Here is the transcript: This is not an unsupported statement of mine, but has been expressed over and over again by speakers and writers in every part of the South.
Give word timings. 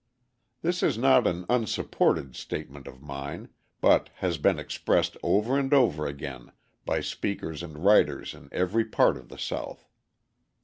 This 0.63 0.81
is 0.81 0.97
not 0.97 1.27
an 1.27 1.45
unsupported 1.47 2.35
statement 2.35 2.87
of 2.87 3.03
mine, 3.03 3.49
but 3.81 4.09
has 4.15 4.39
been 4.39 4.57
expressed 4.57 5.15
over 5.21 5.59
and 5.59 5.71
over 5.75 6.07
again 6.07 6.51
by 6.85 7.01
speakers 7.01 7.61
and 7.61 7.85
writers 7.85 8.33
in 8.33 8.49
every 8.51 8.83
part 8.83 9.15
of 9.15 9.29
the 9.29 9.37
South. 9.37 9.87